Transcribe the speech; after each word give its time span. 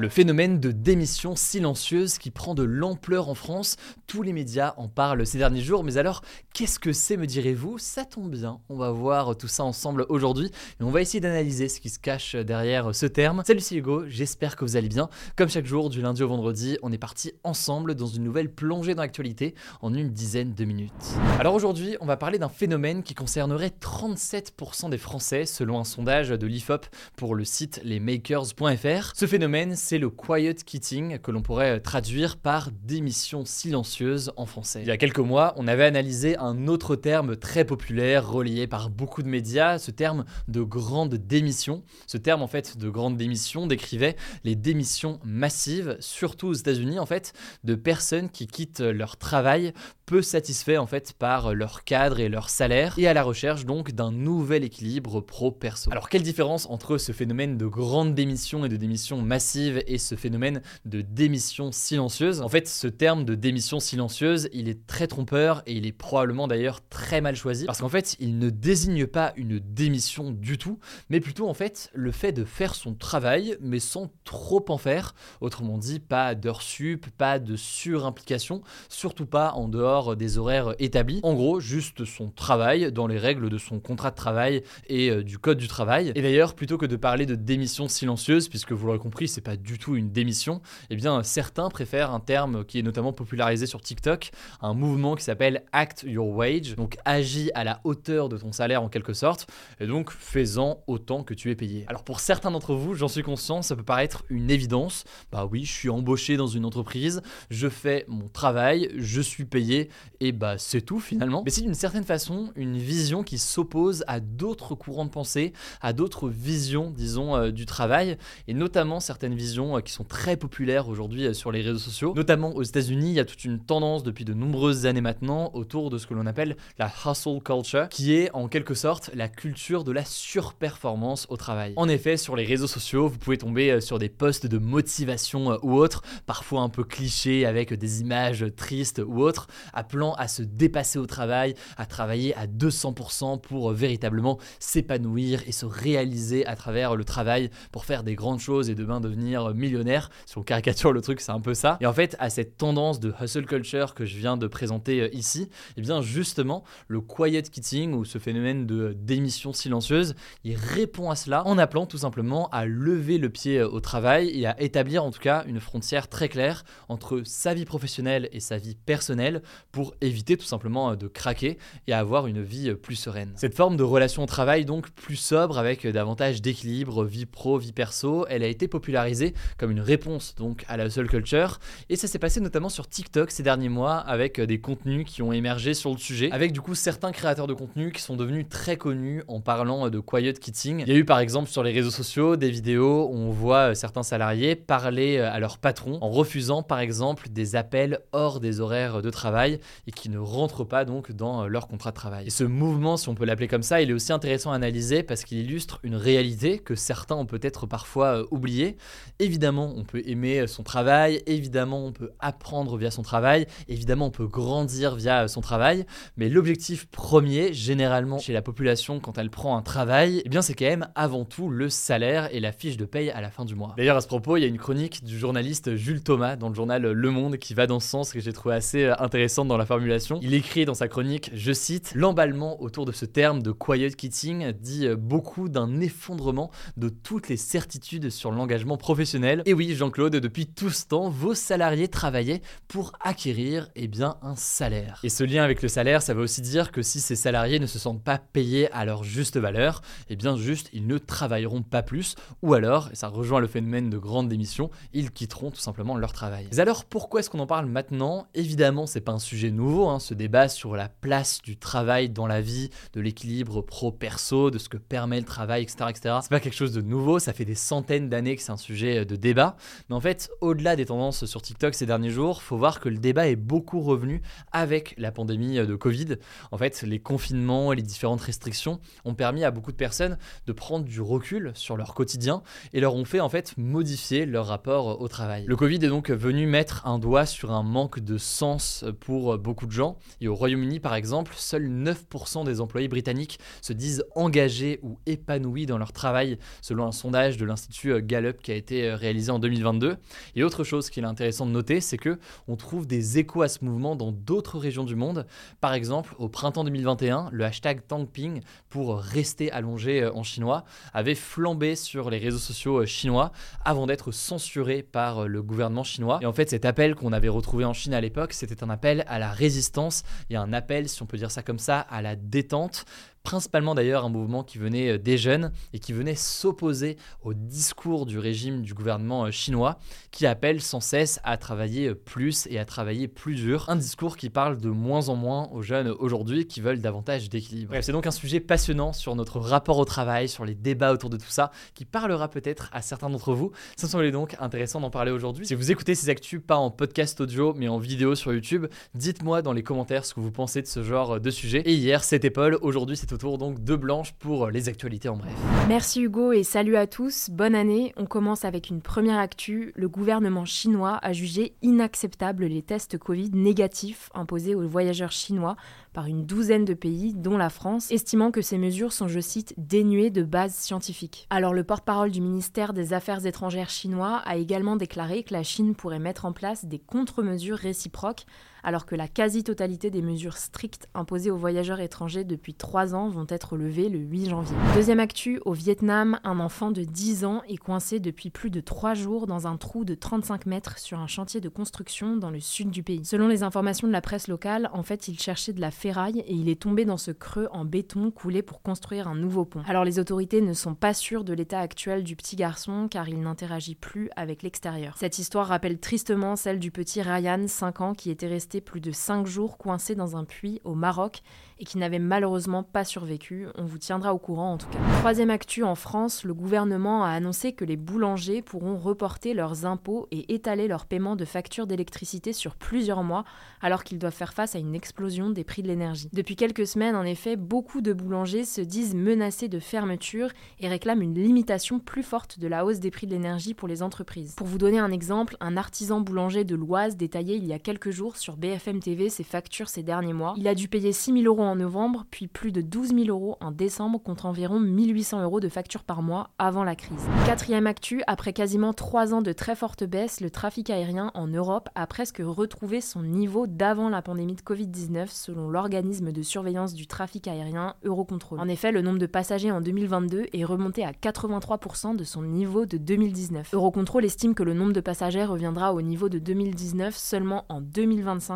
Le 0.00 0.08
phénomène 0.08 0.60
de 0.60 0.72
démission 0.72 1.36
silencieuse 1.36 2.16
qui 2.16 2.30
prend 2.30 2.54
de 2.54 2.62
l'ampleur 2.62 3.28
en 3.28 3.34
France, 3.34 3.76
tous 4.06 4.22
les 4.22 4.32
médias 4.32 4.72
en 4.78 4.88
parlent 4.88 5.26
ces 5.26 5.36
derniers 5.36 5.60
jours, 5.60 5.84
mais 5.84 5.98
alors 5.98 6.22
qu'est-ce 6.54 6.78
que 6.78 6.94
c'est 6.94 7.18
me 7.18 7.26
direz-vous? 7.26 7.76
Ça 7.76 8.06
tombe 8.06 8.30
bien, 8.30 8.60
on 8.70 8.78
va 8.78 8.92
voir 8.92 9.36
tout 9.36 9.46
ça 9.46 9.62
ensemble 9.62 10.06
aujourd'hui 10.08 10.50
et 10.80 10.84
on 10.84 10.88
va 10.88 11.02
essayer 11.02 11.20
d'analyser 11.20 11.68
ce 11.68 11.80
qui 11.80 11.90
se 11.90 11.98
cache 11.98 12.34
derrière 12.34 12.94
ce 12.94 13.04
terme. 13.04 13.42
Salut 13.46 13.60
c'est 13.60 13.74
Hugo, 13.74 14.04
j'espère 14.06 14.56
que 14.56 14.64
vous 14.64 14.78
allez 14.78 14.88
bien. 14.88 15.10
Comme 15.36 15.50
chaque 15.50 15.66
jour, 15.66 15.90
du 15.90 16.00
lundi 16.00 16.22
au 16.22 16.28
vendredi, 16.28 16.78
on 16.82 16.92
est 16.92 16.98
parti 16.98 17.34
ensemble 17.44 17.94
dans 17.94 18.06
une 18.06 18.24
nouvelle 18.24 18.50
plongée 18.50 18.94
dans 18.94 19.02
l'actualité 19.02 19.54
en 19.82 19.92
une 19.92 20.08
dizaine 20.08 20.54
de 20.54 20.64
minutes. 20.64 20.92
Alors 21.38 21.52
aujourd'hui, 21.52 21.98
on 22.00 22.06
va 22.06 22.16
parler 22.16 22.38
d'un 22.38 22.48
phénomène 22.48 23.02
qui 23.02 23.12
concernerait 23.12 23.74
37% 23.78 24.88
des 24.88 24.96
Français 24.96 25.44
selon 25.44 25.78
un 25.78 25.84
sondage 25.84 26.30
de 26.30 26.46
l'IFOP 26.46 26.86
pour 27.16 27.34
le 27.34 27.44
site 27.44 27.82
lesmakers.fr. 27.84 29.12
Ce 29.14 29.26
phénomène, 29.26 29.76
le 29.98 30.10
quiet 30.10 30.54
quitting 30.54 31.18
que 31.18 31.30
l'on 31.30 31.42
pourrait 31.42 31.80
traduire 31.80 32.36
par 32.36 32.70
démission 32.84 33.44
silencieuse 33.44 34.32
en 34.36 34.46
français. 34.46 34.82
Il 34.82 34.88
y 34.88 34.92
a 34.92 34.96
quelques 34.96 35.18
mois, 35.18 35.54
on 35.56 35.66
avait 35.66 35.84
analysé 35.84 36.36
un 36.38 36.68
autre 36.68 36.96
terme 36.96 37.36
très 37.36 37.64
populaire 37.64 38.30
relayé 38.30 38.66
par 38.66 38.90
beaucoup 38.90 39.22
de 39.22 39.28
médias, 39.28 39.78
ce 39.78 39.90
terme 39.90 40.24
de 40.48 40.62
grande 40.62 41.14
démission. 41.14 41.82
Ce 42.06 42.16
terme 42.16 42.42
en 42.42 42.46
fait 42.46 42.76
de 42.78 42.90
grande 42.90 43.16
démission 43.16 43.66
décrivait 43.66 44.16
les 44.44 44.56
démissions 44.56 45.20
massives, 45.24 45.96
surtout 46.00 46.48
aux 46.48 46.54
États-Unis 46.54 46.98
en 46.98 47.06
fait, 47.06 47.32
de 47.64 47.74
personnes 47.74 48.30
qui 48.30 48.46
quittent 48.46 48.80
leur 48.80 49.16
travail 49.16 49.72
peu 50.06 50.22
satisfaits 50.22 50.78
en 50.78 50.86
fait 50.86 51.12
par 51.12 51.54
leur 51.54 51.84
cadre 51.84 52.18
et 52.18 52.28
leur 52.28 52.50
salaire 52.50 52.94
et 52.98 53.06
à 53.06 53.14
la 53.14 53.22
recherche 53.22 53.64
donc 53.64 53.92
d'un 53.92 54.10
nouvel 54.10 54.64
équilibre 54.64 55.20
pro-perso. 55.20 55.90
Alors 55.92 56.08
quelle 56.08 56.22
différence 56.24 56.66
entre 56.68 56.98
ce 56.98 57.12
phénomène 57.12 57.56
de 57.56 57.66
grande 57.66 58.14
démission 58.14 58.64
et 58.64 58.68
de 58.68 58.76
démission 58.76 59.22
massive 59.22 59.79
et 59.86 59.98
ce 59.98 60.14
phénomène 60.14 60.62
de 60.84 61.00
démission 61.00 61.72
silencieuse 61.72 62.40
En 62.40 62.48
fait, 62.48 62.68
ce 62.68 62.86
terme 62.86 63.24
de 63.24 63.34
démission 63.34 63.80
silencieuse, 63.80 64.48
il 64.52 64.68
est 64.68 64.86
très 64.86 65.06
trompeur 65.06 65.62
et 65.66 65.72
il 65.74 65.86
est 65.86 65.92
probablement 65.92 66.48
d'ailleurs 66.48 66.80
très 66.88 67.20
mal 67.20 67.36
choisi 67.36 67.66
parce 67.66 67.80
qu'en 67.80 67.88
fait, 67.88 68.16
il 68.20 68.38
ne 68.38 68.50
désigne 68.50 69.06
pas 69.06 69.32
une 69.36 69.58
démission 69.58 70.30
du 70.30 70.58
tout, 70.58 70.78
mais 71.08 71.20
plutôt 71.20 71.48
en 71.48 71.54
fait 71.54 71.90
le 71.94 72.12
fait 72.12 72.32
de 72.32 72.44
faire 72.44 72.74
son 72.74 72.94
travail 72.94 73.56
mais 73.60 73.80
sans 73.80 74.12
trop 74.24 74.64
en 74.68 74.78
faire. 74.78 75.14
Autrement 75.40 75.78
dit, 75.78 76.00
pas 76.00 76.34
d'heures 76.34 76.62
sup, 76.62 77.06
pas 77.16 77.38
de 77.38 77.56
surimplication, 77.56 78.62
surtout 78.88 79.26
pas 79.26 79.52
en 79.52 79.68
dehors 79.68 80.16
des 80.16 80.38
horaires 80.38 80.74
établis. 80.78 81.20
En 81.22 81.34
gros, 81.34 81.60
juste 81.60 82.04
son 82.04 82.30
travail 82.30 82.92
dans 82.92 83.06
les 83.06 83.18
règles 83.18 83.50
de 83.50 83.58
son 83.58 83.80
contrat 83.80 84.10
de 84.10 84.16
travail 84.16 84.62
et 84.88 85.10
euh, 85.10 85.22
du 85.22 85.38
code 85.38 85.58
du 85.58 85.68
travail. 85.68 86.12
Et 86.14 86.22
d'ailleurs, 86.22 86.54
plutôt 86.54 86.78
que 86.78 86.86
de 86.86 86.96
parler 86.96 87.26
de 87.26 87.34
démission 87.34 87.88
silencieuse, 87.88 88.48
puisque 88.48 88.72
vous 88.72 88.86
l'aurez 88.86 88.98
compris, 88.98 89.28
c'est 89.28 89.40
pas 89.40 89.56
du 89.56 89.69
tout 89.78 89.96
une 89.96 90.10
démission, 90.10 90.60
eh 90.90 90.96
bien 90.96 91.22
certains 91.22 91.68
préfèrent 91.68 92.10
un 92.12 92.20
terme 92.20 92.64
qui 92.64 92.78
est 92.78 92.82
notamment 92.82 93.12
popularisé 93.12 93.66
sur 93.66 93.80
TikTok, 93.80 94.30
un 94.60 94.74
mouvement 94.74 95.14
qui 95.14 95.24
s'appelle 95.24 95.64
Act 95.72 96.04
Your 96.06 96.28
Wage, 96.28 96.76
donc 96.76 96.96
agis 97.04 97.50
à 97.54 97.64
la 97.64 97.80
hauteur 97.84 98.28
de 98.28 98.38
ton 98.38 98.52
salaire 98.52 98.82
en 98.82 98.88
quelque 98.88 99.12
sorte, 99.12 99.50
et 99.80 99.86
donc 99.86 100.10
fais-en 100.10 100.82
autant 100.86 101.22
que 101.22 101.34
tu 101.34 101.50
es 101.50 101.54
payé. 101.54 101.84
Alors 101.88 102.04
pour 102.04 102.20
certains 102.20 102.50
d'entre 102.50 102.74
vous, 102.74 102.94
j'en 102.94 103.08
suis 103.08 103.22
conscient, 103.22 103.62
ça 103.62 103.76
peut 103.76 103.82
paraître 103.82 104.24
une 104.28 104.50
évidence. 104.50 105.04
Bah 105.32 105.46
oui, 105.50 105.64
je 105.64 105.72
suis 105.72 105.90
embauché 105.90 106.36
dans 106.36 106.46
une 106.46 106.64
entreprise, 106.64 107.22
je 107.50 107.68
fais 107.68 108.04
mon 108.08 108.28
travail, 108.28 108.90
je 108.96 109.20
suis 109.20 109.44
payé, 109.44 109.90
et 110.20 110.32
bah 110.32 110.58
c'est 110.58 110.82
tout 110.82 111.00
finalement. 111.00 111.42
Mais 111.44 111.50
c'est 111.50 111.62
d'une 111.62 111.74
certaine 111.74 112.04
façon 112.04 112.52
une 112.56 112.76
vision 112.76 113.22
qui 113.22 113.38
s'oppose 113.38 114.04
à 114.06 114.20
d'autres 114.20 114.74
courants 114.74 115.04
de 115.04 115.10
pensée, 115.10 115.52
à 115.80 115.92
d'autres 115.92 116.28
visions, 116.28 116.90
disons, 116.90 117.36
euh, 117.36 117.50
du 117.50 117.66
travail, 117.66 118.16
et 118.48 118.54
notamment 118.54 119.00
certaines 119.00 119.34
visions 119.34 119.49
euh, 119.58 119.80
qui 119.80 119.92
sont 119.92 120.04
très 120.04 120.36
populaires 120.36 120.88
aujourd'hui 120.88 121.26
euh, 121.26 121.32
sur 121.32 121.52
les 121.52 121.62
réseaux 121.62 121.78
sociaux. 121.78 122.12
Notamment 122.14 122.54
aux 122.54 122.62
États-Unis, 122.62 123.10
il 123.10 123.14
y 123.14 123.20
a 123.20 123.24
toute 123.24 123.44
une 123.44 123.58
tendance 123.58 124.02
depuis 124.02 124.24
de 124.24 124.34
nombreuses 124.34 124.86
années 124.86 125.00
maintenant 125.00 125.50
autour 125.54 125.90
de 125.90 125.98
ce 125.98 126.06
que 126.06 126.14
l'on 126.14 126.26
appelle 126.26 126.56
la 126.78 126.86
hustle 126.86 127.40
culture, 127.42 127.88
qui 127.88 128.14
est 128.14 128.30
en 128.32 128.48
quelque 128.48 128.74
sorte 128.74 129.10
la 129.14 129.28
culture 129.28 129.84
de 129.84 129.92
la 129.92 130.04
surperformance 130.04 131.26
au 131.30 131.36
travail. 131.36 131.72
En 131.76 131.88
effet, 131.88 132.16
sur 132.16 132.36
les 132.36 132.44
réseaux 132.44 132.66
sociaux, 132.66 133.08
vous 133.08 133.18
pouvez 133.18 133.38
tomber 133.38 133.70
euh, 133.70 133.80
sur 133.80 133.98
des 133.98 134.08
posts 134.08 134.46
de 134.46 134.58
motivation 134.58 135.58
ou 135.62 135.74
autres, 135.74 136.02
parfois 136.26 136.60
un 136.60 136.68
peu 136.68 136.84
clichés 136.84 137.46
avec 137.46 137.74
des 137.74 138.00
images 138.00 138.44
tristes 138.56 139.02
ou 139.04 139.22
autres, 139.22 139.46
appelant 139.72 140.14
à 140.14 140.28
se 140.28 140.42
dépasser 140.42 140.98
au 140.98 141.06
travail, 141.06 141.54
à 141.76 141.86
travailler 141.86 142.34
à 142.36 142.46
200% 142.46 143.40
pour 143.40 143.72
véritablement 143.72 144.38
s'épanouir 144.58 145.42
et 145.46 145.52
se 145.52 145.66
réaliser 145.66 146.46
à 146.46 146.56
travers 146.56 146.96
le 146.96 147.04
travail 147.04 147.50
pour 147.72 147.84
faire 147.84 148.02
des 148.02 148.14
grandes 148.14 148.40
choses 148.40 148.70
et 148.70 148.74
demain 148.74 149.00
devenir 149.00 149.39
millionnaire. 149.48 150.10
Si 150.26 150.38
on 150.38 150.42
caricature 150.42 150.92
le 150.92 151.00
truc, 151.00 151.20
c'est 151.20 151.32
un 151.32 151.40
peu 151.40 151.54
ça. 151.54 151.78
Et 151.80 151.86
en 151.86 151.92
fait, 151.92 152.16
à 152.18 152.30
cette 152.30 152.56
tendance 152.56 153.00
de 153.00 153.12
hustle 153.20 153.46
culture 153.46 153.94
que 153.94 154.04
je 154.04 154.16
viens 154.16 154.36
de 154.36 154.46
présenter 154.46 155.00
euh, 155.02 155.14
ici, 155.14 155.48
et 155.76 155.80
bien 155.80 156.02
justement, 156.02 156.64
le 156.88 157.00
quiet 157.00 157.42
quitting 157.42 157.94
ou 157.94 158.04
ce 158.04 158.18
phénomène 158.18 158.66
de 158.66 158.94
démission 158.98 159.52
silencieuse, 159.52 160.14
il 160.44 160.56
répond 160.56 161.10
à 161.10 161.16
cela 161.16 161.46
en 161.46 161.58
appelant 161.58 161.86
tout 161.86 161.98
simplement 161.98 162.48
à 162.50 162.66
lever 162.66 163.18
le 163.18 163.30
pied 163.30 163.58
euh, 163.58 163.68
au 163.68 163.80
travail 163.80 164.28
et 164.28 164.46
à 164.46 164.60
établir 164.60 165.04
en 165.04 165.10
tout 165.10 165.20
cas 165.20 165.44
une 165.46 165.60
frontière 165.60 166.08
très 166.08 166.28
claire 166.28 166.64
entre 166.88 167.22
sa 167.24 167.54
vie 167.54 167.64
professionnelle 167.64 168.28
et 168.32 168.40
sa 168.40 168.58
vie 168.58 168.74
personnelle 168.74 169.42
pour 169.72 169.94
éviter 170.00 170.36
tout 170.36 170.46
simplement 170.46 170.92
euh, 170.92 170.96
de 170.96 171.08
craquer 171.08 171.58
et 171.86 171.92
avoir 171.92 172.26
une 172.26 172.42
vie 172.42 172.74
plus 172.74 172.96
sereine. 172.96 173.32
Cette 173.36 173.54
forme 173.54 173.76
de 173.76 173.82
relation 173.82 174.22
au 174.22 174.26
travail 174.26 174.64
donc 174.64 174.90
plus 174.90 175.16
sobre 175.16 175.58
avec 175.58 175.86
davantage 175.86 176.42
d'équilibre 176.42 177.04
vie 177.04 177.26
pro 177.26 177.58
vie 177.58 177.72
perso, 177.72 178.26
elle 178.28 178.42
a 178.42 178.46
été 178.46 178.68
popularisée 178.68 179.29
comme 179.58 179.70
une 179.70 179.80
réponse 179.80 180.34
donc 180.34 180.64
à 180.68 180.76
la 180.76 180.86
hustle 180.86 181.08
culture 181.08 181.58
et 181.88 181.96
ça 181.96 182.06
s'est 182.06 182.18
passé 182.18 182.40
notamment 182.40 182.68
sur 182.68 182.88
TikTok 182.88 183.30
ces 183.30 183.42
derniers 183.42 183.68
mois 183.68 183.96
avec 183.96 184.40
des 184.40 184.60
contenus 184.60 185.04
qui 185.06 185.22
ont 185.22 185.32
émergé 185.32 185.74
sur 185.74 185.90
le 185.90 185.98
sujet 185.98 186.30
avec 186.32 186.52
du 186.52 186.60
coup 186.60 186.74
certains 186.74 187.12
créateurs 187.12 187.46
de 187.46 187.54
contenu 187.54 187.92
qui 187.92 188.02
sont 188.02 188.16
devenus 188.16 188.46
très 188.48 188.76
connus 188.76 189.22
en 189.28 189.40
parlant 189.40 189.90
de 189.90 190.00
quiet 190.00 190.34
quitting. 190.34 190.84
Il 190.86 190.88
y 190.88 190.96
a 190.96 190.98
eu 190.98 191.04
par 191.04 191.20
exemple 191.20 191.50
sur 191.50 191.62
les 191.62 191.72
réseaux 191.72 191.90
sociaux 191.90 192.36
des 192.36 192.50
vidéos 192.50 193.08
où 193.08 193.14
on 193.14 193.30
voit 193.30 193.74
certains 193.74 194.02
salariés 194.02 194.56
parler 194.56 195.18
à 195.18 195.38
leur 195.38 195.58
patron 195.58 195.98
en 196.00 196.10
refusant 196.10 196.62
par 196.62 196.80
exemple 196.80 197.28
des 197.28 197.56
appels 197.56 198.00
hors 198.12 198.40
des 198.40 198.60
horaires 198.60 199.02
de 199.02 199.10
travail 199.10 199.60
et 199.86 199.92
qui 199.92 200.08
ne 200.08 200.18
rentrent 200.18 200.64
pas 200.64 200.84
donc 200.84 201.12
dans 201.12 201.46
leur 201.46 201.68
contrat 201.68 201.90
de 201.90 201.96
travail. 201.96 202.26
Et 202.26 202.30
ce 202.30 202.44
mouvement, 202.44 202.96
si 202.96 203.08
on 203.08 203.14
peut 203.14 203.24
l'appeler 203.24 203.48
comme 203.48 203.62
ça, 203.62 203.80
il 203.82 203.90
est 203.90 203.92
aussi 203.92 204.12
intéressant 204.12 204.52
à 204.52 204.54
analyser 204.54 205.02
parce 205.02 205.24
qu'il 205.24 205.38
illustre 205.38 205.80
une 205.82 205.96
réalité 205.96 206.58
que 206.58 206.74
certains 206.74 207.16
ont 207.16 207.26
peut-être 207.26 207.66
parfois 207.66 208.24
oubliée. 208.30 208.76
Évidemment, 209.20 209.70
on 209.76 209.84
peut 209.84 210.02
aimer 210.06 210.46
son 210.46 210.62
travail, 210.62 211.22
évidemment, 211.26 211.84
on 211.84 211.92
peut 211.92 212.10
apprendre 212.20 212.78
via 212.78 212.90
son 212.90 213.02
travail, 213.02 213.46
évidemment, 213.68 214.06
on 214.06 214.10
peut 214.10 214.26
grandir 214.26 214.94
via 214.94 215.28
son 215.28 215.42
travail, 215.42 215.84
mais 216.16 216.30
l'objectif 216.30 216.86
premier, 216.86 217.52
généralement 217.52 218.18
chez 218.18 218.32
la 218.32 218.40
population 218.40 218.98
quand 218.98 219.18
elle 219.18 219.28
prend 219.28 219.58
un 219.58 219.62
travail, 219.62 220.22
eh 220.24 220.40
c'est 220.40 220.54
quand 220.54 220.64
même 220.64 220.88
avant 220.94 221.26
tout 221.26 221.50
le 221.50 221.68
salaire 221.68 222.34
et 222.34 222.40
la 222.40 222.50
fiche 222.50 222.78
de 222.78 222.86
paye 222.86 223.10
à 223.10 223.20
la 223.20 223.30
fin 223.30 223.44
du 223.44 223.54
mois. 223.54 223.74
D'ailleurs 223.76 223.98
à 223.98 224.00
ce 224.00 224.06
propos, 224.06 224.38
il 224.38 224.40
y 224.40 224.44
a 224.44 224.46
une 224.46 224.56
chronique 224.56 225.04
du 225.04 225.18
journaliste 225.18 225.76
Jules 225.76 226.02
Thomas 226.02 226.36
dans 226.36 226.48
le 226.48 226.54
journal 226.54 226.80
Le 226.80 227.10
Monde 227.10 227.36
qui 227.36 227.52
va 227.52 227.66
dans 227.66 227.78
ce 227.78 227.88
sens 227.88 228.12
que 228.14 228.20
j'ai 228.20 228.32
trouvé 228.32 228.54
assez 228.54 228.84
euh, 228.84 228.94
intéressante 229.00 229.48
dans 229.48 229.58
la 229.58 229.66
formulation. 229.66 230.18
Il 230.22 230.32
écrit 230.32 230.64
dans 230.64 230.72
sa 230.72 230.88
chronique, 230.88 231.30
je 231.34 231.52
cite, 231.52 231.92
l'emballement 231.94 232.62
autour 232.62 232.86
de 232.86 232.92
ce 232.92 233.04
terme 233.04 233.42
de 233.42 233.52
quiet 233.52 233.90
quitting 233.90 234.52
dit 234.52 234.86
euh, 234.86 234.96
beaucoup 234.96 235.50
d'un 235.50 235.82
effondrement 235.82 236.50
de 236.78 236.88
toutes 236.88 237.28
les 237.28 237.36
certitudes 237.36 238.08
sur 238.08 238.30
l'engagement 238.30 238.78
professionnel 238.78 239.09
Et 239.44 239.54
oui, 239.54 239.74
Jean-Claude, 239.74 240.16
depuis 240.16 240.46
tout 240.46 240.70
ce 240.70 240.86
temps, 240.86 241.08
vos 241.08 241.34
salariés 241.34 241.88
travaillaient 241.88 242.42
pour 242.68 242.92
acquérir 243.00 243.68
eh 243.74 243.88
bien, 243.88 244.16
un 244.22 244.36
salaire. 244.36 245.00
Et 245.02 245.08
ce 245.08 245.24
lien 245.24 245.42
avec 245.42 245.62
le 245.62 245.68
salaire, 245.68 246.02
ça 246.02 246.14
veut 246.14 246.22
aussi 246.22 246.40
dire 246.40 246.72
que 246.72 246.82
si 246.82 247.00
ces 247.00 247.16
salariés 247.16 247.58
ne 247.58 247.66
se 247.66 247.78
sentent 247.78 248.02
pas 248.02 248.18
payés 248.18 248.70
à 248.72 248.84
leur 248.84 249.04
juste 249.04 249.36
valeur, 249.36 249.82
eh 250.08 250.16
bien 250.16 250.36
juste, 250.36 250.68
ils 250.72 250.86
ne 250.86 250.98
travailleront 250.98 251.62
pas 251.62 251.82
plus, 251.82 252.14
ou 252.42 252.54
alors, 252.54 252.90
et 252.92 252.96
ça 252.96 253.08
rejoint 253.08 253.40
le 253.40 253.46
phénomène 253.46 253.90
de 253.90 253.98
grande 253.98 254.28
démission, 254.28 254.70
ils 254.92 255.10
quitteront 255.10 255.50
tout 255.50 255.60
simplement 255.60 255.96
leur 255.96 256.12
travail. 256.12 256.46
Mais 256.52 256.60
alors, 256.60 256.84
pourquoi 256.84 257.20
est-ce 257.20 257.30
qu'on 257.30 257.38
en 257.40 257.46
parle 257.46 257.66
maintenant? 257.66 258.26
Évidemment, 258.34 258.86
c'est 258.86 259.00
pas 259.00 259.12
un 259.12 259.18
sujet 259.18 259.50
nouveau, 259.50 259.88
hein, 259.88 259.98
ce 259.98 260.14
débat 260.14 260.48
sur 260.48 260.76
la 260.76 260.88
place 260.88 261.40
du 261.42 261.56
travail 261.56 262.10
dans 262.10 262.26
la 262.26 262.40
vie, 262.40 262.70
de 262.92 263.00
l'équilibre 263.00 263.62
pro-perso, 263.62 264.50
de 264.50 264.58
ce 264.58 264.68
que 264.68 264.76
permet 264.76 265.18
le 265.18 265.26
travail, 265.26 265.62
etc. 265.62 265.86
etc. 265.88 266.14
C'est 266.22 266.30
pas 266.30 266.40
quelque 266.40 266.56
chose 266.56 266.72
de 266.72 266.80
nouveau, 266.80 267.18
ça 267.18 267.32
fait 267.32 267.44
des 267.44 267.54
centaines 267.54 268.08
d'années 268.08 268.36
que 268.36 268.42
c'est 268.42 268.52
un 268.52 268.56
sujet 268.56 268.99
de 269.04 269.16
débat. 269.16 269.56
Mais 269.88 269.96
en 269.96 270.00
fait, 270.00 270.30
au-delà 270.40 270.76
des 270.76 270.86
tendances 270.86 271.24
sur 271.26 271.42
TikTok 271.42 271.74
ces 271.74 271.86
derniers 271.86 272.10
jours, 272.10 272.42
faut 272.42 272.56
voir 272.56 272.80
que 272.80 272.88
le 272.88 272.98
débat 272.98 273.28
est 273.28 273.36
beaucoup 273.36 273.80
revenu 273.80 274.22
avec 274.52 274.94
la 274.98 275.12
pandémie 275.12 275.56
de 275.56 275.74
Covid. 275.74 276.16
En 276.50 276.58
fait, 276.58 276.82
les 276.82 276.98
confinements 276.98 277.72
et 277.72 277.76
les 277.76 277.82
différentes 277.82 278.20
restrictions 278.20 278.80
ont 279.04 279.14
permis 279.14 279.44
à 279.44 279.50
beaucoup 279.50 279.72
de 279.72 279.76
personnes 279.76 280.18
de 280.46 280.52
prendre 280.52 280.84
du 280.84 281.00
recul 281.00 281.52
sur 281.54 281.76
leur 281.76 281.94
quotidien 281.94 282.42
et 282.72 282.80
leur 282.80 282.94
ont 282.94 283.04
fait 283.04 283.20
en 283.20 283.28
fait 283.28 283.54
modifier 283.56 284.26
leur 284.26 284.46
rapport 284.46 285.00
au 285.00 285.08
travail. 285.08 285.44
Le 285.46 285.56
Covid 285.56 285.76
est 285.76 285.88
donc 285.88 286.10
venu 286.10 286.46
mettre 286.46 286.86
un 286.86 286.98
doigt 286.98 287.26
sur 287.26 287.52
un 287.52 287.62
manque 287.62 288.00
de 288.00 288.18
sens 288.18 288.84
pour 289.00 289.38
beaucoup 289.38 289.66
de 289.66 289.72
gens. 289.72 289.98
Et 290.20 290.28
au 290.28 290.34
Royaume-Uni, 290.34 290.80
par 290.80 290.94
exemple, 290.94 291.32
seuls 291.36 291.68
9% 291.68 292.44
des 292.44 292.60
employés 292.60 292.88
britanniques 292.88 293.38
se 293.62 293.72
disent 293.72 294.04
engagés 294.14 294.80
ou 294.82 294.98
épanouis 295.06 295.66
dans 295.66 295.78
leur 295.78 295.92
travail, 295.92 296.38
selon 296.62 296.86
un 296.86 296.92
sondage 296.92 297.36
de 297.36 297.44
l'Institut 297.44 298.02
Gallup 298.02 298.40
qui 298.42 298.52
a 298.52 298.54
été 298.54 298.89
réalisé 298.94 299.30
en 299.30 299.38
2022. 299.38 299.96
Et 300.36 300.42
autre 300.42 300.64
chose 300.64 300.90
qu'il 300.90 301.04
est 301.04 301.06
intéressant 301.06 301.46
de 301.46 301.50
noter, 301.50 301.80
c'est 301.80 301.98
que 301.98 302.18
on 302.48 302.56
trouve 302.56 302.86
des 302.86 303.18
échos 303.18 303.42
à 303.42 303.48
ce 303.48 303.64
mouvement 303.64 303.96
dans 303.96 304.12
d'autres 304.12 304.58
régions 304.58 304.84
du 304.84 304.96
monde. 304.96 305.26
Par 305.60 305.74
exemple, 305.74 306.14
au 306.18 306.28
printemps 306.28 306.64
2021, 306.64 307.28
le 307.32 307.44
hashtag 307.44 307.86
Tangping 307.86 308.40
pour 308.68 308.98
rester 308.98 309.50
allongé 309.52 310.06
en 310.06 310.22
chinois 310.22 310.64
avait 310.92 311.14
flambé 311.14 311.76
sur 311.76 312.10
les 312.10 312.18
réseaux 312.18 312.38
sociaux 312.38 312.86
chinois 312.86 313.32
avant 313.64 313.86
d'être 313.86 314.12
censuré 314.12 314.82
par 314.82 315.28
le 315.28 315.42
gouvernement 315.42 315.84
chinois. 315.84 316.18
Et 316.22 316.26
en 316.26 316.32
fait, 316.32 316.50
cet 316.50 316.64
appel 316.64 316.94
qu'on 316.94 317.12
avait 317.12 317.28
retrouvé 317.28 317.64
en 317.64 317.72
Chine 317.72 317.94
à 317.94 318.00
l'époque, 318.00 318.32
c'était 318.32 318.62
un 318.62 318.70
appel 318.70 319.04
à 319.06 319.18
la 319.18 319.30
résistance 319.30 320.02
et 320.28 320.36
un 320.36 320.52
appel, 320.52 320.88
si 320.88 321.02
on 321.02 321.06
peut 321.06 321.16
dire 321.16 321.30
ça 321.30 321.42
comme 321.42 321.58
ça, 321.58 321.80
à 321.80 322.02
la 322.02 322.16
détente 322.16 322.84
principalement 323.22 323.74
d'ailleurs 323.74 324.04
un 324.04 324.08
mouvement 324.08 324.42
qui 324.42 324.58
venait 324.58 324.92
euh, 324.92 324.98
des 324.98 325.18
jeunes 325.18 325.52
et 325.72 325.78
qui 325.78 325.92
venait 325.92 326.14
s'opposer 326.14 326.96
au 327.22 327.34
discours 327.34 328.06
du 328.06 328.18
régime 328.18 328.62
du 328.62 328.74
gouvernement 328.74 329.26
euh, 329.26 329.30
chinois 329.30 329.78
qui 330.10 330.26
appelle 330.26 330.60
sans 330.60 330.80
cesse 330.80 331.20
à 331.24 331.36
travailler 331.36 331.88
euh, 331.88 331.94
plus 331.94 332.46
et 332.50 332.58
à 332.58 332.64
travailler 332.64 333.08
plus 333.08 333.34
dur. 333.34 333.66
Un 333.68 333.76
discours 333.76 334.16
qui 334.16 334.30
parle 334.30 334.58
de 334.58 334.70
moins 334.70 335.08
en 335.08 335.16
moins 335.16 335.48
aux 335.52 335.62
jeunes 335.62 335.88
aujourd'hui 335.88 336.46
qui 336.46 336.60
veulent 336.60 336.80
davantage 336.80 337.28
d'équilibre. 337.28 337.74
C'est 337.80 337.92
donc 337.92 338.06
un 338.06 338.10
sujet 338.10 338.40
passionnant 338.40 338.92
sur 338.92 339.14
notre 339.14 339.38
rapport 339.38 339.78
au 339.78 339.84
travail, 339.84 340.28
sur 340.28 340.44
les 340.44 340.54
débats 340.54 340.92
autour 340.92 341.10
de 341.10 341.16
tout 341.16 341.28
ça, 341.28 341.50
qui 341.74 341.84
parlera 341.84 342.28
peut-être 342.28 342.70
à 342.72 342.82
certains 342.82 343.10
d'entre 343.10 343.34
vous. 343.34 343.52
Ça 343.76 343.86
me 343.86 343.90
semblait 343.90 344.12
donc 344.12 344.36
intéressant 344.40 344.80
d'en 344.80 344.90
parler 344.90 345.12
aujourd'hui. 345.12 345.46
Si 345.46 345.54
vous 345.54 345.70
écoutez 345.70 345.94
ces 345.94 346.08
actus 346.08 346.40
pas 346.44 346.56
en 346.56 346.70
podcast 346.70 347.20
audio 347.20 347.54
mais 347.54 347.68
en 347.68 347.78
vidéo 347.78 348.14
sur 348.14 348.32
YouTube, 348.32 348.66
dites-moi 348.94 349.42
dans 349.42 349.52
les 349.52 349.62
commentaires 349.62 350.04
ce 350.04 350.14
que 350.14 350.20
vous 350.20 350.32
pensez 350.32 350.62
de 350.62 350.66
ce 350.66 350.82
genre 350.82 351.20
de 351.20 351.30
sujet. 351.30 351.62
Et 351.66 351.74
hier 351.74 352.02
c'était 352.02 352.30
Paul, 352.30 352.58
aujourd'hui 352.62 352.96
c'est 353.10 353.16
autour 353.16 353.38
donc 353.38 353.64
de 353.64 353.74
Blanche 353.74 354.12
pour 354.12 354.50
les 354.50 354.68
actualités 354.68 355.08
en 355.08 355.16
bref. 355.16 355.32
Merci 355.66 356.02
Hugo 356.02 356.30
et 356.30 356.44
salut 356.44 356.76
à 356.76 356.86
tous, 356.86 357.28
bonne 357.28 357.56
année. 357.56 357.92
On 357.96 358.06
commence 358.06 358.44
avec 358.44 358.70
une 358.70 358.80
première 358.80 359.18
actu. 359.18 359.72
Le 359.74 359.88
gouvernement 359.88 360.44
chinois 360.44 360.96
a 361.02 361.12
jugé 361.12 361.56
inacceptable 361.60 362.44
les 362.44 362.62
tests 362.62 362.98
Covid 362.98 363.32
négatifs 363.32 364.10
imposés 364.14 364.54
aux 364.54 364.68
voyageurs 364.68 365.10
chinois 365.10 365.56
par 365.92 366.06
une 366.06 366.24
douzaine 366.24 366.64
de 366.64 366.72
pays, 366.72 367.12
dont 367.14 367.36
la 367.36 367.50
France, 367.50 367.90
estimant 367.90 368.30
que 368.30 368.42
ces 368.42 368.58
mesures 368.58 368.92
sont, 368.92 369.08
je 369.08 369.18
cite, 369.18 369.54
dénuées 369.58 370.10
de 370.10 370.22
base 370.22 370.54
scientifique. 370.54 371.26
Alors 371.30 371.52
le 371.52 371.64
porte-parole 371.64 372.12
du 372.12 372.20
ministère 372.20 372.72
des 372.72 372.92
Affaires 372.92 373.26
étrangères 373.26 373.70
chinois 373.70 374.18
a 374.24 374.36
également 374.36 374.76
déclaré 374.76 375.24
que 375.24 375.34
la 375.34 375.42
Chine 375.42 375.74
pourrait 375.74 375.98
mettre 375.98 376.26
en 376.26 376.32
place 376.32 376.64
des 376.64 376.78
contre-mesures 376.78 377.56
réciproques 377.56 378.24
alors 378.62 378.86
que 378.86 378.94
la 378.94 379.08
quasi-totalité 379.08 379.90
des 379.90 380.02
mesures 380.02 380.36
strictes 380.36 380.88
imposées 380.94 381.30
aux 381.30 381.36
voyageurs 381.36 381.80
étrangers 381.80 382.24
depuis 382.24 382.54
trois 382.54 382.94
ans 382.94 383.08
vont 383.08 383.26
être 383.28 383.56
levées 383.56 383.88
le 383.88 383.98
8 383.98 384.30
janvier. 384.30 384.56
Deuxième 384.74 385.00
actu, 385.00 385.40
au 385.44 385.52
Vietnam, 385.52 386.18
un 386.24 386.40
enfant 386.40 386.70
de 386.70 386.82
10 386.82 387.24
ans 387.24 387.42
est 387.48 387.56
coincé 387.56 388.00
depuis 388.00 388.30
plus 388.30 388.50
de 388.50 388.60
trois 388.60 388.94
jours 388.94 389.26
dans 389.26 389.46
un 389.46 389.56
trou 389.56 389.84
de 389.84 389.94
35 389.94 390.46
mètres 390.46 390.78
sur 390.78 390.98
un 390.98 391.06
chantier 391.06 391.40
de 391.40 391.48
construction 391.48 392.16
dans 392.16 392.30
le 392.30 392.40
sud 392.40 392.70
du 392.70 392.82
pays. 392.82 393.04
Selon 393.04 393.28
les 393.28 393.42
informations 393.42 393.88
de 393.88 393.92
la 393.92 394.00
presse 394.00 394.28
locale, 394.28 394.70
en 394.72 394.82
fait, 394.82 395.08
il 395.08 395.18
cherchait 395.18 395.52
de 395.52 395.60
la 395.60 395.70
ferraille 395.70 396.20
et 396.26 396.34
il 396.34 396.48
est 396.48 396.60
tombé 396.60 396.84
dans 396.84 396.96
ce 396.96 397.10
creux 397.10 397.48
en 397.52 397.64
béton 397.64 398.10
coulé 398.10 398.42
pour 398.42 398.62
construire 398.62 399.08
un 399.08 399.14
nouveau 399.14 399.44
pont. 399.44 399.62
Alors 399.66 399.84
les 399.84 399.98
autorités 399.98 400.40
ne 400.40 400.52
sont 400.52 400.74
pas 400.74 400.94
sûres 400.94 401.24
de 401.24 401.32
l'état 401.32 401.60
actuel 401.60 402.04
du 402.04 402.16
petit 402.16 402.36
garçon 402.36 402.88
car 402.88 403.08
il 403.08 403.20
n'interagit 403.20 403.74
plus 403.74 404.10
avec 404.16 404.42
l'extérieur. 404.42 404.94
Cette 404.96 405.18
histoire 405.18 405.48
rappelle 405.48 405.78
tristement 405.78 406.36
celle 406.36 406.58
du 406.58 406.70
petit 406.70 407.02
Ryan, 407.02 407.46
5 407.46 407.80
ans, 407.80 407.94
qui 407.94 408.10
était 408.10 408.26
resté 408.26 408.49
plus 408.58 408.80
de 408.80 408.90
5 408.90 409.26
jours 409.26 409.58
coincé 409.58 409.94
dans 409.94 410.16
un 410.16 410.24
puits 410.24 410.60
au 410.64 410.74
Maroc 410.74 411.22
et 411.60 411.64
qui 411.64 411.78
n'avait 411.78 412.00
malheureusement 412.00 412.64
pas 412.64 412.84
survécu. 412.84 413.46
On 413.56 413.64
vous 413.64 413.78
tiendra 413.78 414.14
au 414.14 414.18
courant 414.18 414.54
en 414.54 414.58
tout 414.58 414.66
cas. 414.68 414.78
Troisième 414.98 415.30
actu 415.30 415.62
en 415.62 415.74
France, 415.74 416.24
le 416.24 416.34
gouvernement 416.34 417.04
a 417.04 417.10
annoncé 417.10 417.52
que 417.52 417.64
les 417.64 417.76
boulangers 417.76 418.42
pourront 418.42 418.76
reporter 418.76 419.34
leurs 419.34 419.66
impôts 419.66 420.08
et 420.10 420.34
étaler 420.34 420.66
leur 420.66 420.86
paiement 420.86 421.16
de 421.16 421.24
factures 421.24 421.66
d'électricité 421.66 422.32
sur 422.32 422.56
plusieurs 422.56 423.04
mois 423.04 423.24
alors 423.60 423.84
qu'ils 423.84 423.98
doivent 423.98 424.14
faire 424.14 424.32
face 424.32 424.56
à 424.56 424.58
une 424.58 424.74
explosion 424.74 425.30
des 425.30 425.44
prix 425.44 425.62
de 425.62 425.68
l'énergie. 425.68 426.08
Depuis 426.12 426.34
quelques 426.34 426.66
semaines, 426.66 426.96
en 426.96 427.04
effet, 427.04 427.36
beaucoup 427.36 427.82
de 427.82 427.92
boulangers 427.92 428.44
se 428.44 428.62
disent 428.62 428.94
menacés 428.94 429.48
de 429.48 429.58
fermeture 429.58 430.30
et 430.60 430.68
réclament 430.68 431.02
une 431.02 431.14
limitation 431.14 431.78
plus 431.78 432.02
forte 432.02 432.38
de 432.38 432.48
la 432.48 432.64
hausse 432.64 432.80
des 432.80 432.90
prix 432.90 433.06
de 433.06 433.12
l'énergie 433.12 433.54
pour 433.54 433.68
les 433.68 433.82
entreprises. 433.82 434.34
Pour 434.34 434.46
vous 434.46 434.58
donner 434.58 434.78
un 434.78 434.90
exemple, 434.90 435.36
un 435.40 435.56
artisan 435.56 436.00
boulanger 436.00 436.44
de 436.44 436.56
l'Oise 436.56 436.96
détaillait 436.96 437.36
il 437.36 437.44
y 437.44 437.52
a 437.52 437.58
quelques 437.58 437.90
jours 437.90 438.16
sur 438.16 438.36
BFM 438.40 438.80
TV 438.80 439.10
ses 439.10 439.22
factures 439.22 439.68
ces 439.68 439.82
derniers 439.82 440.14
mois. 440.14 440.32
Il 440.38 440.48
a 440.48 440.54
dû 440.54 440.66
payer 440.66 440.92
6 440.92 441.12
000 441.12 441.24
euros 441.26 441.42
en 441.42 441.56
novembre, 441.56 442.06
puis 442.10 442.26
plus 442.26 442.52
de 442.52 442.62
12 442.62 442.94
000 442.94 443.08
euros 443.08 443.36
en 443.40 443.50
décembre, 443.50 444.02
contre 444.02 444.24
environ 444.24 444.58
1800 444.58 445.22
euros 445.22 445.40
de 445.40 445.50
factures 445.50 445.84
par 445.84 446.00
mois 446.00 446.30
avant 446.38 446.64
la 446.64 446.74
crise. 446.74 447.06
Quatrième 447.26 447.66
actu, 447.66 448.02
après 448.06 448.32
quasiment 448.32 448.72
3 448.72 449.12
ans 449.12 449.20
de 449.20 449.32
très 449.32 449.54
forte 449.54 449.84
baisse, 449.84 450.22
le 450.22 450.30
trafic 450.30 450.70
aérien 450.70 451.10
en 451.12 451.26
Europe 451.26 451.68
a 451.74 451.86
presque 451.86 452.22
retrouvé 452.24 452.80
son 452.80 453.02
niveau 453.02 453.46
d'avant 453.46 453.90
la 453.90 454.00
pandémie 454.00 454.36
de 454.36 454.40
Covid-19, 454.40 455.08
selon 455.08 455.50
l'organisme 455.50 456.10
de 456.10 456.22
surveillance 456.22 456.72
du 456.72 456.86
trafic 456.86 457.28
aérien 457.28 457.74
Eurocontrol. 457.84 458.40
En 458.40 458.48
effet, 458.48 458.72
le 458.72 458.80
nombre 458.80 458.98
de 458.98 459.06
passagers 459.06 459.50
en 459.50 459.60
2022 459.60 460.28
est 460.32 460.44
remonté 460.44 460.82
à 460.82 460.92
83% 460.92 461.94
de 461.94 462.04
son 462.04 462.22
niveau 462.22 462.64
de 462.64 462.78
2019. 462.78 463.52
Eurocontrol 463.52 464.06
estime 464.06 464.34
que 464.34 464.42
le 464.42 464.54
nombre 464.54 464.72
de 464.72 464.80
passagers 464.80 465.24
reviendra 465.24 465.74
au 465.74 465.82
niveau 465.82 466.08
de 466.08 466.18
2019 466.18 466.96
seulement 466.96 467.44
en 467.50 467.60
2025 467.60 468.29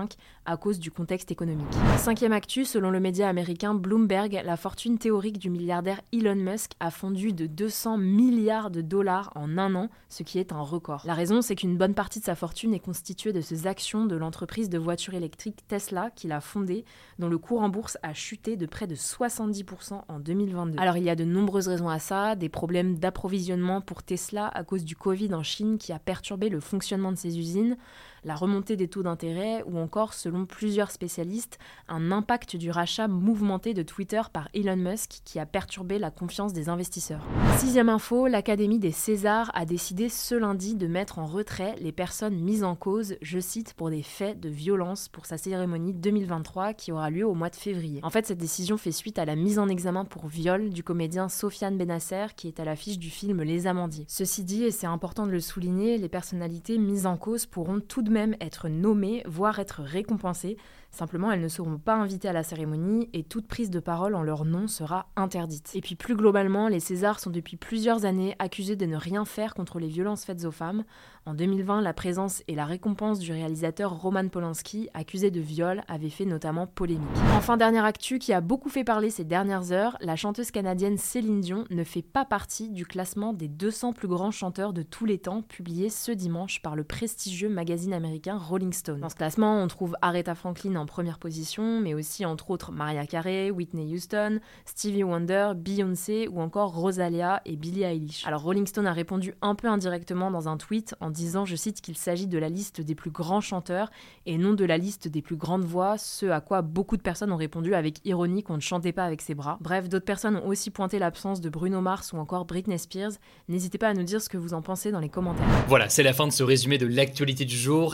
à 0.46 0.56
cause 0.56 0.78
du 0.78 0.90
contexte 0.90 1.30
économique. 1.30 1.66
Cinquième 1.98 2.32
actu, 2.32 2.64
selon 2.64 2.90
le 2.90 3.00
média 3.00 3.28
américain 3.28 3.74
Bloomberg, 3.74 4.40
la 4.44 4.56
fortune 4.56 4.98
théorique 4.98 5.38
du 5.38 5.50
milliardaire 5.50 6.00
Elon 6.12 6.34
Musk 6.34 6.72
a 6.80 6.90
fondu 6.90 7.32
de 7.32 7.46
200 7.46 7.98
milliards 7.98 8.70
de 8.70 8.80
dollars 8.80 9.32
en 9.34 9.56
un 9.56 9.74
an, 9.74 9.90
ce 10.08 10.22
qui 10.22 10.38
est 10.38 10.52
un 10.52 10.60
record. 10.60 11.02
La 11.06 11.14
raison, 11.14 11.42
c'est 11.42 11.54
qu'une 11.54 11.76
bonne 11.76 11.94
partie 11.94 12.20
de 12.20 12.24
sa 12.24 12.34
fortune 12.34 12.74
est 12.74 12.80
constituée 12.80 13.32
de 13.32 13.40
ses 13.40 13.66
actions 13.66 14.04
de 14.04 14.16
l'entreprise 14.16 14.68
de 14.68 14.78
voitures 14.78 15.14
électriques 15.14 15.64
Tesla 15.68 16.10
qu'il 16.10 16.32
a 16.32 16.40
fondée, 16.40 16.84
dont 17.18 17.28
le 17.28 17.38
cours 17.38 17.62
en 17.62 17.68
bourse 17.68 17.96
a 18.02 18.12
chuté 18.12 18.56
de 18.56 18.66
près 18.66 18.86
de 18.86 18.94
70% 18.94 20.02
en 20.08 20.18
2022. 20.18 20.78
Alors 20.78 20.96
il 20.96 21.04
y 21.04 21.10
a 21.10 21.16
de 21.16 21.24
nombreuses 21.24 21.68
raisons 21.68 21.88
à 21.88 21.98
ça, 21.98 22.34
des 22.34 22.48
problèmes 22.48 22.98
d'approvisionnement 22.98 23.80
pour 23.80 24.02
Tesla 24.02 24.48
à 24.48 24.64
cause 24.64 24.84
du 24.84 24.96
Covid 24.96 25.34
en 25.34 25.42
Chine 25.42 25.78
qui 25.78 25.92
a 25.92 25.98
perturbé 25.98 26.48
le 26.48 26.60
fonctionnement 26.60 27.12
de 27.12 27.16
ses 27.16 27.38
usines, 27.38 27.76
la 28.24 28.34
remontée 28.34 28.76
des 28.76 28.88
taux 28.88 29.02
d'intérêt 29.02 29.62
ou 29.66 29.78
encore, 29.78 30.14
selon 30.14 30.46
plusieurs 30.46 30.90
spécialistes, 30.90 31.58
un 31.88 32.10
impact 32.10 32.56
du 32.56 32.70
rachat 32.70 33.08
mouvementé 33.08 33.74
de 33.74 33.82
Twitter 33.82 34.22
par 34.32 34.48
Elon 34.54 34.76
Musk 34.76 35.20
qui 35.24 35.38
a 35.38 35.46
perturbé 35.46 35.98
la 35.98 36.10
confiance 36.10 36.52
des 36.52 36.68
investisseurs. 36.68 37.20
Sixième 37.58 37.88
info, 37.88 38.26
l'Académie 38.26 38.78
des 38.78 38.92
Césars 38.92 39.50
a 39.54 39.66
décidé 39.66 40.08
ce 40.08 40.34
lundi 40.34 40.74
de 40.74 40.86
mettre 40.86 41.18
en 41.18 41.26
retrait 41.26 41.74
les 41.80 41.92
personnes 41.92 42.36
mises 42.36 42.64
en 42.64 42.74
cause, 42.74 43.16
je 43.20 43.38
cite, 43.38 43.74
pour 43.74 43.90
des 43.90 44.02
faits 44.02 44.40
de 44.40 44.48
violence 44.48 45.08
pour 45.08 45.26
sa 45.26 45.36
cérémonie 45.36 45.92
2023 45.92 46.72
qui 46.74 46.92
aura 46.92 47.10
lieu 47.10 47.26
au 47.26 47.34
mois 47.34 47.50
de 47.50 47.56
février. 47.56 48.00
En 48.02 48.10
fait, 48.10 48.26
cette 48.26 48.38
décision 48.38 48.76
fait 48.76 48.92
suite 48.92 49.18
à 49.18 49.24
la 49.24 49.36
mise 49.36 49.58
en 49.58 49.68
examen 49.68 50.04
pour 50.04 50.26
viol 50.26 50.70
du 50.70 50.82
comédien 50.82 51.28
Sofiane 51.28 51.76
Benasser 51.76 52.26
qui 52.36 52.48
est 52.48 52.60
à 52.60 52.64
l'affiche 52.64 52.98
du 52.98 53.10
film 53.10 53.42
Les 53.42 53.66
Amandiers. 53.66 54.06
Ceci 54.08 54.44
dit, 54.44 54.64
et 54.64 54.70
c'est 54.70 54.86
important 54.86 55.26
de 55.26 55.32
le 55.32 55.40
souligner, 55.40 55.98
les 55.98 56.08
personnalités 56.08 56.78
mises 56.78 57.06
en 57.06 57.16
cause 57.16 57.46
pourront 57.46 57.80
tout 57.80 58.02
de 58.02 58.10
même 58.10 58.13
être 58.40 58.68
nommées, 58.68 59.22
voire 59.26 59.58
être 59.58 59.82
récompensées. 59.82 60.56
Simplement, 60.90 61.32
elles 61.32 61.40
ne 61.40 61.48
seront 61.48 61.78
pas 61.78 61.94
invitées 61.94 62.28
à 62.28 62.32
la 62.32 62.44
cérémonie 62.44 63.10
et 63.12 63.24
toute 63.24 63.48
prise 63.48 63.70
de 63.70 63.80
parole 63.80 64.14
en 64.14 64.22
leur 64.22 64.44
nom 64.44 64.68
sera 64.68 65.06
interdite. 65.16 65.72
Et 65.74 65.80
puis 65.80 65.96
plus 65.96 66.14
globalement, 66.14 66.68
les 66.68 66.78
Césars 66.78 67.18
sont 67.18 67.30
depuis 67.30 67.56
plusieurs 67.56 68.04
années 68.04 68.36
accusés 68.38 68.76
de 68.76 68.86
ne 68.86 68.96
rien 68.96 69.24
faire 69.24 69.54
contre 69.54 69.80
les 69.80 69.88
violences 69.88 70.24
faites 70.24 70.44
aux 70.44 70.52
femmes, 70.52 70.84
en 71.26 71.32
2020, 71.32 71.80
la 71.80 71.94
présence 71.94 72.42
et 72.48 72.54
la 72.54 72.66
récompense 72.66 73.18
du 73.18 73.32
réalisateur 73.32 73.98
Roman 73.98 74.28
Polanski, 74.28 74.90
accusé 74.92 75.30
de 75.30 75.40
viol, 75.40 75.82
avait 75.88 76.10
fait 76.10 76.26
notamment 76.26 76.66
polémique. 76.66 77.08
Enfin, 77.34 77.56
dernière 77.56 77.86
actu 77.86 78.18
qui 78.18 78.34
a 78.34 78.42
beaucoup 78.42 78.68
fait 78.68 78.84
parler 78.84 79.08
ces 79.08 79.24
dernières 79.24 79.72
heures, 79.72 79.96
la 80.02 80.16
chanteuse 80.16 80.50
canadienne 80.50 80.98
Céline 80.98 81.40
Dion 81.40 81.64
ne 81.70 81.82
fait 81.82 82.02
pas 82.02 82.26
partie 82.26 82.68
du 82.68 82.84
classement 82.84 83.32
des 83.32 83.48
200 83.48 83.94
plus 83.94 84.06
grands 84.06 84.32
chanteurs 84.32 84.74
de 84.74 84.82
tous 84.82 85.06
les 85.06 85.16
temps, 85.16 85.40
publié 85.40 85.88
ce 85.88 86.12
dimanche 86.12 86.60
par 86.60 86.76
le 86.76 86.84
prestigieux 86.84 87.48
magazine 87.48 87.94
américain 87.94 88.03
Rolling 88.32 88.72
Stone. 88.72 89.00
Dans 89.00 89.08
ce 89.08 89.14
classement, 89.14 89.62
on 89.62 89.68
trouve 89.68 89.96
Aretha 90.02 90.34
Franklin 90.34 90.76
en 90.76 90.86
première 90.86 91.18
position, 91.18 91.80
mais 91.80 91.94
aussi 91.94 92.24
entre 92.24 92.50
autres 92.50 92.72
Mariah 92.72 93.06
Carey, 93.06 93.50
Whitney 93.50 93.94
Houston, 93.94 94.40
Stevie 94.64 95.04
Wonder, 95.04 95.52
Beyoncé 95.56 96.28
ou 96.28 96.40
encore 96.40 96.74
Rosalia 96.74 97.40
et 97.44 97.56
Billie 97.56 97.82
Eilish. 97.82 98.26
Alors 98.26 98.42
Rolling 98.42 98.66
Stone 98.66 98.86
a 98.86 98.92
répondu 98.92 99.34
un 99.42 99.54
peu 99.54 99.68
indirectement 99.68 100.30
dans 100.30 100.48
un 100.48 100.56
tweet 100.56 100.94
en 101.00 101.10
disant, 101.10 101.44
je 101.44 101.56
cite, 101.56 101.80
qu'il 101.80 101.96
s'agit 101.96 102.26
de 102.26 102.38
la 102.38 102.48
liste 102.48 102.80
des 102.80 102.94
plus 102.94 103.10
grands 103.10 103.40
chanteurs 103.40 103.90
et 104.26 104.38
non 104.38 104.54
de 104.54 104.64
la 104.64 104.78
liste 104.78 105.08
des 105.08 105.22
plus 105.22 105.36
grandes 105.36 105.64
voix, 105.64 105.98
ce 105.98 106.26
à 106.26 106.40
quoi 106.40 106.62
beaucoup 106.62 106.96
de 106.96 107.02
personnes 107.02 107.32
ont 107.32 107.36
répondu 107.36 107.74
avec 107.74 108.04
ironie 108.04 108.42
qu'on 108.42 108.56
ne 108.56 108.60
chantait 108.60 108.92
pas 108.92 109.04
avec 109.04 109.22
ses 109.22 109.34
bras. 109.34 109.58
Bref, 109.60 109.88
d'autres 109.88 110.04
personnes 110.04 110.36
ont 110.36 110.46
aussi 110.46 110.70
pointé 110.70 110.98
l'absence 110.98 111.40
de 111.40 111.48
Bruno 111.48 111.80
Mars 111.80 112.12
ou 112.12 112.18
encore 112.18 112.44
Britney 112.44 112.78
Spears. 112.78 113.12
N'hésitez 113.48 113.78
pas 113.78 113.88
à 113.88 113.94
nous 113.94 114.02
dire 114.02 114.20
ce 114.20 114.28
que 114.28 114.36
vous 114.36 114.54
en 114.54 114.62
pensez 114.62 114.92
dans 114.92 115.00
les 115.00 115.08
commentaires. 115.08 115.46
Voilà, 115.68 115.88
c'est 115.88 116.02
la 116.02 116.12
fin 116.12 116.26
de 116.26 116.32
ce 116.32 116.42
résumé 116.42 116.78
de 116.78 116.86
l'actualité 116.86 117.44
du 117.44 117.56
jour. 117.56 117.93